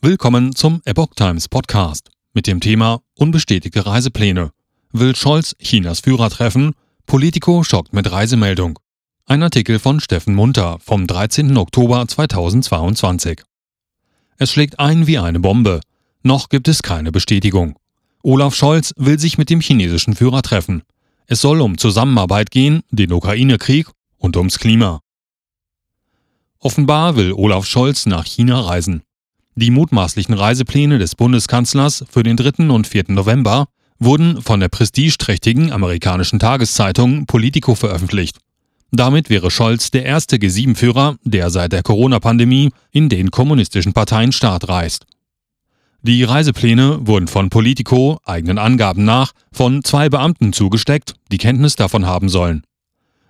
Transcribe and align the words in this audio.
Willkommen 0.00 0.54
zum 0.54 0.80
Epoch 0.84 1.14
Times 1.16 1.48
Podcast 1.48 2.10
mit 2.32 2.46
dem 2.46 2.60
Thema 2.60 3.00
Unbestätigte 3.16 3.84
Reisepläne. 3.84 4.52
Will 4.92 5.16
Scholz 5.16 5.56
Chinas 5.58 5.98
Führer 5.98 6.30
treffen? 6.30 6.76
Politico 7.04 7.64
schockt 7.64 7.92
mit 7.92 8.08
Reisemeldung. 8.08 8.78
Ein 9.26 9.42
Artikel 9.42 9.80
von 9.80 9.98
Steffen 9.98 10.36
Munter 10.36 10.78
vom 10.78 11.08
13. 11.08 11.56
Oktober 11.56 12.06
2022. 12.06 13.42
Es 14.36 14.52
schlägt 14.52 14.78
ein 14.78 15.08
wie 15.08 15.18
eine 15.18 15.40
Bombe. 15.40 15.80
Noch 16.22 16.48
gibt 16.48 16.68
es 16.68 16.82
keine 16.82 17.10
Bestätigung. 17.10 17.76
Olaf 18.22 18.54
Scholz 18.54 18.94
will 18.96 19.18
sich 19.18 19.36
mit 19.36 19.50
dem 19.50 19.60
chinesischen 19.60 20.14
Führer 20.14 20.42
treffen. 20.42 20.84
Es 21.26 21.40
soll 21.40 21.60
um 21.60 21.76
Zusammenarbeit 21.76 22.52
gehen, 22.52 22.82
den 22.92 23.12
Ukraine-Krieg 23.12 23.88
und 24.16 24.36
ums 24.36 24.60
Klima. 24.60 25.00
Offenbar 26.60 27.16
will 27.16 27.32
Olaf 27.32 27.66
Scholz 27.66 28.06
nach 28.06 28.26
China 28.26 28.60
reisen. 28.60 29.02
Die 29.60 29.72
mutmaßlichen 29.72 30.34
Reisepläne 30.34 30.98
des 30.98 31.16
Bundeskanzlers 31.16 32.04
für 32.08 32.22
den 32.22 32.36
3. 32.36 32.70
und 32.70 32.86
4. 32.86 33.06
November 33.08 33.66
wurden 33.98 34.40
von 34.40 34.60
der 34.60 34.68
prestigeträchtigen 34.68 35.72
amerikanischen 35.72 36.38
Tageszeitung 36.38 37.26
Politico 37.26 37.74
veröffentlicht. 37.74 38.38
Damit 38.92 39.30
wäre 39.30 39.50
Scholz 39.50 39.90
der 39.90 40.04
erste 40.04 40.36
G7-Führer, 40.36 41.16
der 41.24 41.50
seit 41.50 41.72
der 41.72 41.82
Corona-Pandemie 41.82 42.70
in 42.92 43.08
den 43.08 43.32
kommunistischen 43.32 43.94
Parteienstaat 43.94 44.68
reist. 44.68 45.06
Die 46.02 46.22
Reisepläne 46.22 47.08
wurden 47.08 47.26
von 47.26 47.50
Politico, 47.50 48.20
eigenen 48.24 48.58
Angaben 48.58 49.04
nach, 49.04 49.32
von 49.50 49.82
zwei 49.82 50.08
Beamten 50.08 50.52
zugesteckt, 50.52 51.16
die 51.32 51.38
Kenntnis 51.38 51.74
davon 51.74 52.06
haben 52.06 52.28
sollen. 52.28 52.62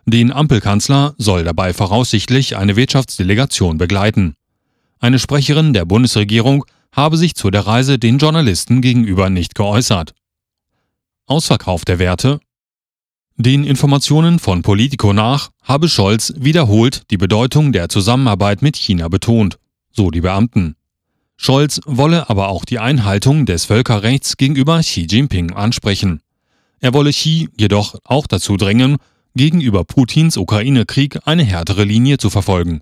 Den 0.04 0.30
Ampelkanzler 0.30 1.14
soll 1.16 1.44
dabei 1.44 1.72
voraussichtlich 1.72 2.54
eine 2.54 2.76
Wirtschaftsdelegation 2.76 3.78
begleiten. 3.78 4.34
Eine 5.00 5.18
Sprecherin 5.18 5.72
der 5.72 5.84
Bundesregierung 5.84 6.64
habe 6.92 7.16
sich 7.16 7.34
zu 7.34 7.50
der 7.50 7.66
Reise 7.66 7.98
den 7.98 8.18
Journalisten 8.18 8.80
gegenüber 8.80 9.30
nicht 9.30 9.54
geäußert. 9.54 10.14
Ausverkauf 11.26 11.84
der 11.84 11.98
Werte 11.98 12.40
Den 13.36 13.62
Informationen 13.62 14.40
von 14.40 14.62
Politico 14.62 15.12
nach 15.12 15.50
habe 15.62 15.88
Scholz 15.88 16.32
wiederholt 16.36 17.02
die 17.10 17.16
Bedeutung 17.16 17.72
der 17.72 17.88
Zusammenarbeit 17.88 18.62
mit 18.62 18.76
China 18.76 19.08
betont, 19.08 19.58
so 19.92 20.10
die 20.10 20.22
Beamten. 20.22 20.74
Scholz 21.36 21.80
wolle 21.86 22.28
aber 22.28 22.48
auch 22.48 22.64
die 22.64 22.80
Einhaltung 22.80 23.46
des 23.46 23.66
Völkerrechts 23.66 24.36
gegenüber 24.36 24.80
Xi 24.80 25.06
Jinping 25.08 25.52
ansprechen. 25.52 26.20
Er 26.80 26.94
wolle 26.94 27.10
Xi 27.10 27.48
jedoch 27.56 27.94
auch 28.02 28.26
dazu 28.26 28.56
drängen, 28.56 28.96
gegenüber 29.36 29.84
Putins 29.84 30.36
Ukraine-Krieg 30.36 31.20
eine 31.24 31.44
härtere 31.44 31.84
Linie 31.84 32.18
zu 32.18 32.30
verfolgen. 32.30 32.80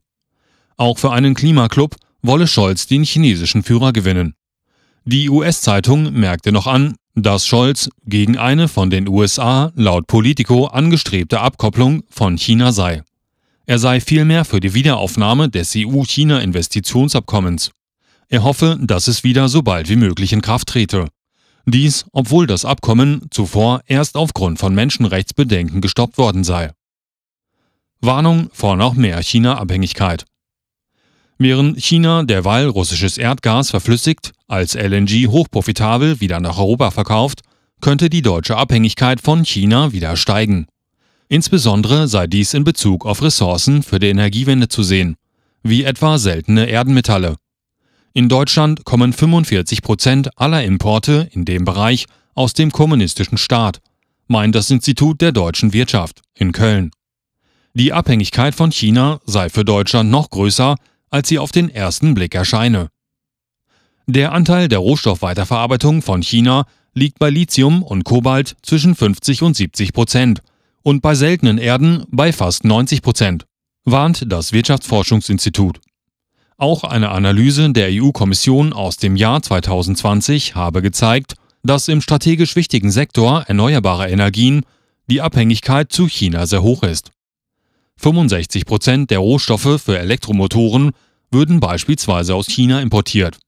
Auch 0.79 0.99
für 0.99 1.13
einen 1.13 1.35
Klimaclub 1.35 1.97
wolle 2.27 2.47
Scholz 2.47 2.87
den 2.87 3.05
chinesischen 3.05 3.63
Führer 3.63 3.93
gewinnen. 3.93 4.35
Die 5.05 5.31
US-Zeitung 5.31 6.13
merkte 6.13 6.53
noch 6.53 6.67
an, 6.67 6.97
dass 7.15 7.47
Scholz 7.47 7.89
gegen 8.05 8.37
eine 8.37 8.69
von 8.69 8.91
den 8.91 9.09
USA 9.09 9.73
laut 9.75 10.07
Politico 10.07 10.67
angestrebte 10.67 11.41
Abkopplung 11.41 12.03
von 12.11 12.37
China 12.37 12.73
sei. 12.73 13.03
Er 13.67 13.79
sei 13.79 14.01
vielmehr 14.01 14.45
für 14.45 14.61
die 14.61 14.75
Wiederaufnahme 14.75 15.49
des 15.49 15.75
EU-China-Investitionsabkommens. 15.77 17.71
Er 18.29 18.43
hoffe, 18.43 18.79
dass 18.81 19.09
es 19.09 19.25
wieder 19.25 19.49
so 19.49 19.63
bald 19.63 19.89
wie 19.89 19.97
möglich 19.97 20.33
in 20.33 20.43
Kraft 20.43 20.69
trete. 20.69 21.09
Dies, 21.65 22.05
obwohl 22.13 22.47
das 22.47 22.65
Abkommen 22.65 23.27
zuvor 23.31 23.81
erst 23.87 24.17
aufgrund 24.17 24.59
von 24.59 24.75
Menschenrechtsbedenken 24.75 25.81
gestoppt 25.81 26.19
worden 26.19 26.45
sei. 26.45 26.71
Warnung 28.01 28.51
vor 28.53 28.77
noch 28.77 28.95
mehr 28.95 29.21
China-Abhängigkeit. 29.23 30.27
Während 31.39 31.83
China 31.83 32.23
derweil 32.23 32.69
russisches 32.69 33.19
Erdgas 33.19 33.71
verflüssigt, 33.71 34.33
als 34.49 34.75
LNG 34.75 35.29
hochprofitabel 35.29 36.21
wieder 36.21 36.41
nach 36.41 36.59
Europa 36.59 36.91
verkauft, 36.91 37.43
könnte 37.83 38.09
die 38.09 38.23
deutsche 38.23 38.57
Abhängigkeit 38.57 39.21
von 39.21 39.45
China 39.45 39.93
wieder 39.93 40.17
steigen. 40.17 40.67
Insbesondere 41.29 42.09
sei 42.09 42.27
dies 42.27 42.55
in 42.55 42.65
Bezug 42.65 43.05
auf 43.05 43.21
Ressourcen 43.21 43.83
für 43.83 43.99
die 43.99 44.09
Energiewende 44.09 44.69
zu 44.69 44.83
sehen, 44.83 45.17
wie 45.63 45.85
etwa 45.85 46.17
seltene 46.19 46.67
Erdenmetalle. 46.71 47.37
In 48.15 48.31
Deutschland 48.31 48.85
kommen 48.85 49.13
45 49.13 49.83
Prozent 49.83 50.31
aller 50.37 50.65
Importe 50.65 51.29
in 51.33 51.45
dem 51.45 51.67
Bereich 51.67 52.07
aus 52.35 52.55
dem 52.55 52.71
kommunistischen 52.71 53.37
Staat, 53.37 53.81
meint 54.27 54.55
das 54.55 54.71
Institut 54.71 55.21
der 55.21 55.33
deutschen 55.33 55.75
Wirtschaft 55.75 56.23
in 56.35 56.53
Köln. 56.53 56.93
Die 57.75 57.93
Abhängigkeit 57.93 58.55
von 58.55 58.73
China 58.73 59.21
sei 59.27 59.51
für 59.51 59.67
Deutschland 59.67 60.11
noch 60.11 60.31
größer 60.31 60.77
als 61.11 61.29
sie 61.29 61.39
auf 61.39 61.53
den 61.53 61.69
ersten 61.69 62.15
Blick 62.15 62.35
erscheine. 62.35 62.89
Der 64.07 64.33
Anteil 64.33 64.69
der 64.69 64.79
Rohstoffweiterverarbeitung 64.79 66.03
von 66.03 66.23
China 66.23 66.67
liegt 66.95 67.19
bei 67.19 67.29
Lithium 67.29 67.83
und 67.83 68.05
Kobalt 68.05 68.57
zwischen 68.63 68.95
50 68.95 69.43
und 69.43 69.57
70 69.57 69.93
Prozent 69.93 70.43
und 70.83 71.03
bei 71.03 71.15
seltenen 71.15 71.59
Erden 71.59 72.05
bei 72.11 72.33
fast 72.33 72.65
90 72.65 73.03
Prozent, 73.03 73.47
warnt 73.85 74.25
das 74.31 74.53
Wirtschaftsforschungsinstitut. 74.53 75.81
Auch 76.59 76.85
eine 76.85 77.11
Analyse 77.11 77.71
der 77.71 77.89
EU-Kommission 77.91 78.73
aus 78.73 78.97
dem 78.97 79.17
Jahr 79.17 79.43
2020 79.43 80.55
habe 80.55 80.81
gezeigt, 80.81 81.35
dass 81.63 81.89
im 81.89 82.01
strategisch 82.01 82.57
wichtigen 82.57 82.91
Sektor 82.91 83.45
erneuerbarer 83.47 84.09
Energien 84.09 84.63
die 85.09 85.21
Abhängigkeit 85.21 85.93
zu 85.93 86.07
China 86.07 86.47
sehr 86.47 86.63
hoch 86.63 86.83
ist. 86.83 87.11
65 88.01 88.67
Prozent 88.67 89.11
der 89.11 89.19
Rohstoffe 89.19 89.81
für 89.83 89.99
Elektromotoren 89.99 90.93
würden 91.31 91.61
beispielsweise 91.61 92.35
aus 92.35 92.47
China 92.47 92.81
importiert. 92.81 93.39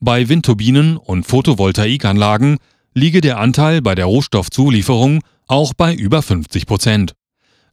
Bei 0.00 0.28
Windturbinen 0.28 0.96
und 0.96 1.24
Photovoltaikanlagen 1.24 2.58
liege 2.94 3.20
der 3.20 3.38
Anteil 3.38 3.82
bei 3.82 3.94
der 3.94 4.06
Rohstoffzulieferung 4.06 5.20
auch 5.46 5.74
bei 5.74 5.94
über 5.94 6.22
50 6.22 6.66
Prozent. 6.66 7.12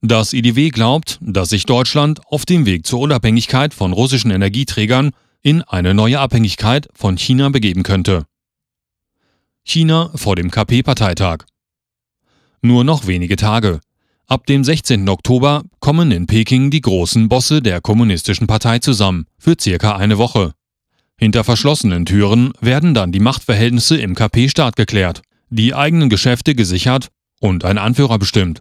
Das 0.02 0.34
IDW 0.34 0.70
glaubt, 0.70 1.20
dass 1.22 1.50
sich 1.50 1.66
Deutschland 1.66 2.22
auf 2.28 2.46
dem 2.46 2.66
Weg 2.66 2.86
zur 2.86 3.02
Unabhängigkeit 3.02 3.74
von 3.74 3.92
russischen 3.92 4.32
Energieträgern 4.32 5.12
in 5.42 5.62
eine 5.64 5.94
neue 5.94 6.20
Abhängigkeit 6.20 6.88
von 6.94 7.18
China 7.18 7.50
begeben 7.50 7.84
könnte. 7.84 8.26
China 9.64 10.12
vor 10.16 10.36
dem 10.36 10.52
KP-Parteitag. 10.52 11.46
Nur 12.62 12.84
noch 12.84 13.08
wenige 13.08 13.36
Tage. 13.36 13.82
Ab 14.30 14.46
dem 14.46 14.64
16. 14.64 15.10
Oktober 15.10 15.64
kommen 15.80 16.12
in 16.12 16.28
Peking 16.28 16.70
die 16.70 16.82
großen 16.82 17.30
Bosse 17.30 17.64
der 17.64 17.82
Kommunistischen 17.82 18.46
Partei 18.46 18.78
zusammen 18.78 19.26
für 19.40 19.56
circa 19.60 19.96
eine 19.96 20.20
Woche. 20.20 20.54
Hinter 21.18 21.44
verschlossenen 21.44 22.06
Türen 22.06 22.54
werden 22.62 22.94
dann 22.94 23.12
die 23.12 23.22
Machtverhältnisse 23.22 23.98
im 23.98 24.14
KP-Staat 24.14 24.76
geklärt, 24.76 25.24
die 25.50 25.74
eigenen 25.74 26.10
Geschäfte 26.10 26.54
gesichert 26.54 27.08
und 27.40 27.66
ein 27.66 27.80
Anführer 27.80 28.20
bestimmt. 28.20 28.60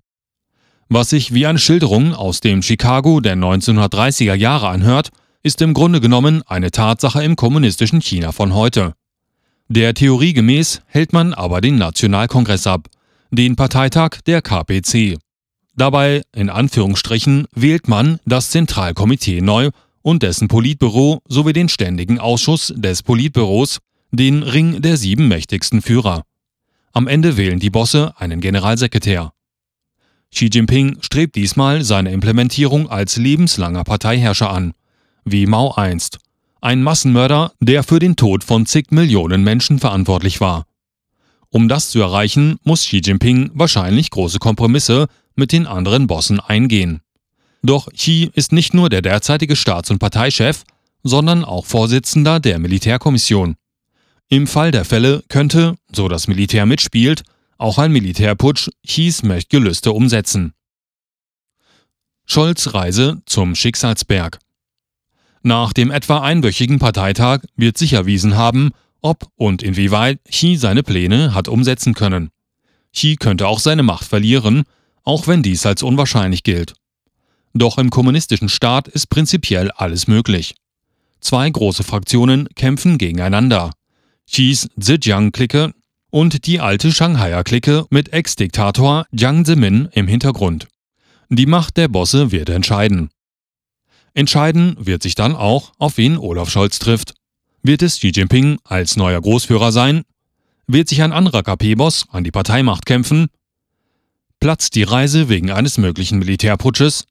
Was 0.88 1.10
sich 1.10 1.34
wie 1.34 1.44
eine 1.44 1.58
Schilderung 1.58 2.14
aus 2.14 2.40
dem 2.40 2.62
Chicago 2.62 3.20
der 3.20 3.36
1930er 3.36 4.32
Jahre 4.32 4.68
anhört, 4.68 5.10
ist 5.42 5.60
im 5.60 5.74
Grunde 5.74 6.00
genommen 6.00 6.42
eine 6.46 6.70
Tatsache 6.70 7.22
im 7.22 7.36
kommunistischen 7.36 8.00
China 8.00 8.32
von 8.32 8.54
heute. 8.54 8.94
Der 9.68 9.92
Theorie 9.92 10.32
gemäß 10.32 10.80
hält 10.86 11.12
man 11.12 11.34
aber 11.34 11.60
den 11.60 11.76
Nationalkongress 11.76 12.66
ab, 12.66 12.88
den 13.30 13.54
Parteitag 13.54 14.22
der 14.26 14.40
KPC. 14.40 15.18
Dabei, 15.78 16.22
in 16.34 16.50
Anführungsstrichen, 16.50 17.46
wählt 17.54 17.86
man 17.86 18.18
das 18.24 18.50
Zentralkomitee 18.50 19.40
neu 19.40 19.70
und 20.02 20.24
dessen 20.24 20.48
Politbüro 20.48 21.22
sowie 21.28 21.52
den 21.52 21.68
Ständigen 21.68 22.18
Ausschuss 22.18 22.74
des 22.76 23.04
Politbüros, 23.04 23.78
den 24.10 24.42
Ring 24.42 24.82
der 24.82 24.96
sieben 24.96 25.28
mächtigsten 25.28 25.80
Führer. 25.80 26.24
Am 26.92 27.06
Ende 27.06 27.36
wählen 27.36 27.60
die 27.60 27.70
Bosse 27.70 28.12
einen 28.16 28.40
Generalsekretär. 28.40 29.32
Xi 30.34 30.50
Jinping 30.52 30.98
strebt 31.00 31.36
diesmal 31.36 31.84
seine 31.84 32.10
Implementierung 32.10 32.90
als 32.90 33.16
lebenslanger 33.16 33.84
Parteiherrscher 33.84 34.50
an, 34.50 34.72
wie 35.24 35.46
Mao 35.46 35.76
einst, 35.76 36.18
ein 36.60 36.82
Massenmörder, 36.82 37.52
der 37.60 37.84
für 37.84 38.00
den 38.00 38.16
Tod 38.16 38.42
von 38.42 38.66
zig 38.66 38.90
Millionen 38.90 39.44
Menschen 39.44 39.78
verantwortlich 39.78 40.40
war. 40.40 40.64
Um 41.50 41.68
das 41.68 41.90
zu 41.90 42.00
erreichen, 42.00 42.58
muss 42.62 42.84
Xi 42.84 43.00
Jinping 43.02 43.50
wahrscheinlich 43.54 44.10
große 44.10 44.38
Kompromisse 44.38 45.06
mit 45.34 45.52
den 45.52 45.66
anderen 45.66 46.06
Bossen 46.06 46.40
eingehen. 46.40 47.00
Doch 47.62 47.90
Xi 47.92 48.30
ist 48.34 48.52
nicht 48.52 48.74
nur 48.74 48.88
der 48.90 49.02
derzeitige 49.02 49.56
Staats- 49.56 49.90
und 49.90 49.98
Parteichef, 49.98 50.64
sondern 51.02 51.44
auch 51.44 51.64
Vorsitzender 51.64 52.40
der 52.40 52.58
Militärkommission. 52.58 53.56
Im 54.28 54.46
Fall 54.46 54.70
der 54.70 54.84
Fälle 54.84 55.22
könnte, 55.28 55.76
so 55.90 56.08
das 56.08 56.28
Militär 56.28 56.66
mitspielt, 56.66 57.22
auch 57.56 57.78
ein 57.78 57.92
Militärputsch 57.92 58.68
Xis 58.86 59.22
Möchtgelüste 59.22 59.92
umsetzen. 59.92 60.52
Scholz 62.26 62.74
Reise 62.74 63.22
zum 63.24 63.54
Schicksalsberg. 63.54 64.38
Nach 65.42 65.72
dem 65.72 65.90
etwa 65.90 66.20
einwöchigen 66.20 66.78
Parteitag 66.78 67.40
wird 67.56 67.78
sich 67.78 67.94
erwiesen 67.94 68.36
haben, 68.36 68.72
ob 69.00 69.28
und 69.36 69.62
inwieweit 69.62 70.20
Xi 70.24 70.56
seine 70.56 70.82
Pläne 70.82 71.34
hat 71.34 71.48
umsetzen 71.48 71.94
können. 71.94 72.30
Xi 72.92 73.16
könnte 73.16 73.46
auch 73.46 73.60
seine 73.60 73.82
Macht 73.82 74.04
verlieren, 74.04 74.64
auch 75.04 75.26
wenn 75.26 75.42
dies 75.42 75.64
als 75.66 75.82
unwahrscheinlich 75.82 76.42
gilt. 76.42 76.74
Doch 77.54 77.78
im 77.78 77.90
kommunistischen 77.90 78.48
Staat 78.48 78.88
ist 78.88 79.08
prinzipiell 79.08 79.70
alles 79.70 80.06
möglich. 80.06 80.54
Zwei 81.20 81.48
große 81.48 81.82
Fraktionen 81.82 82.48
kämpfen 82.54 82.98
gegeneinander. 82.98 83.72
Xis 84.30 84.68
Zhejiang-Clique 84.78 85.72
und 86.10 86.46
die 86.46 86.60
alte 86.60 86.92
Shanghaier 86.92 87.44
Clique 87.44 87.86
mit 87.90 88.12
Ex-Diktator 88.12 89.06
Jiang 89.12 89.44
Zemin 89.44 89.88
im 89.92 90.08
Hintergrund. 90.08 90.68
Die 91.28 91.46
Macht 91.46 91.76
der 91.76 91.88
Bosse 91.88 92.32
wird 92.32 92.48
entscheiden. 92.48 93.10
Entscheiden 94.14 94.76
wird 94.78 95.02
sich 95.02 95.14
dann 95.14 95.36
auch, 95.36 95.72
auf 95.78 95.96
wen 95.98 96.16
Olaf 96.16 96.50
Scholz 96.50 96.78
trifft. 96.78 97.14
Wird 97.62 97.82
es 97.82 97.98
Xi 97.98 98.12
Jinping 98.14 98.58
als 98.64 98.96
neuer 98.96 99.20
Großführer 99.20 99.72
sein? 99.72 100.02
Wird 100.66 100.88
sich 100.88 101.02
ein 101.02 101.12
anderer 101.12 101.42
KP-Boss 101.42 102.06
an 102.10 102.24
die 102.24 102.30
Parteimacht 102.30 102.86
kämpfen? 102.86 103.28
Platzt 104.40 104.74
die 104.76 104.84
Reise 104.84 105.28
wegen 105.28 105.50
eines 105.50 105.78
möglichen 105.78 106.18
Militärputsches? 106.18 107.06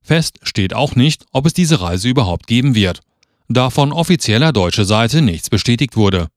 Fest 0.00 0.38
steht 0.42 0.74
auch 0.74 0.94
nicht, 0.94 1.24
ob 1.32 1.46
es 1.46 1.54
diese 1.54 1.80
Reise 1.80 2.08
überhaupt 2.08 2.46
geben 2.46 2.74
wird, 2.74 3.00
da 3.48 3.70
von 3.70 3.92
offizieller 3.92 4.52
deutscher 4.52 4.84
Seite 4.84 5.22
nichts 5.22 5.50
bestätigt 5.50 5.96
wurde. 5.96 6.28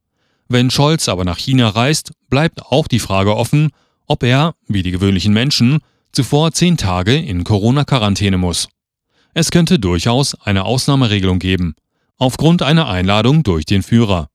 Wenn 0.48 0.72
Scholz 0.72 1.10
aber 1.10 1.25
nach 1.25 1.38
China 1.38 1.69
reist, 1.69 2.13
bleibt 2.30 2.63
auch 2.63 2.88
die 2.88 3.00
Frage 3.00 3.36
offen, 3.36 3.72
ob 4.07 4.24
er, 4.24 4.56
wie 4.68 4.81
die 4.81 4.92
gewöhnlichen 4.92 5.33
Menschen, 5.33 5.80
zuvor 6.13 6.54
zehn 6.54 6.78
Tage 6.78 7.16
in 7.16 7.44
Corona-Quarantäne 7.44 8.38
muss. 8.38 8.69
Es 9.33 9.51
könnte 9.51 9.78
durchaus 9.78 10.33
eine 10.33 10.63
Ausnahmeregelung 10.63 11.40
geben, 11.40 11.75
aufgrund 12.18 12.62
einer 12.62 12.88
Einladung 12.88 13.44
durch 13.44 13.66
den 13.66 13.84
Führer. 13.84 14.30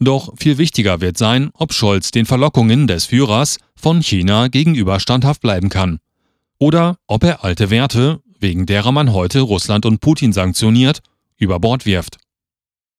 Doch 0.00 0.34
viel 0.36 0.58
wichtiger 0.58 1.00
wird 1.00 1.16
sein, 1.16 1.50
ob 1.54 1.72
Scholz 1.72 2.10
den 2.10 2.26
Verlockungen 2.26 2.86
des 2.86 3.06
Führers 3.06 3.58
von 3.76 4.02
China 4.02 4.48
gegenüber 4.48 5.00
standhaft 5.00 5.40
bleiben 5.40 5.68
kann. 5.68 5.98
Oder 6.58 6.96
ob 7.06 7.24
er 7.24 7.44
alte 7.44 7.70
Werte, 7.70 8.20
wegen 8.38 8.66
derer 8.66 8.92
man 8.92 9.12
heute 9.12 9.40
Russland 9.40 9.86
und 9.86 10.00
Putin 10.00 10.32
sanktioniert, 10.32 11.00
über 11.36 11.60
Bord 11.60 11.86
wirft. 11.86 12.18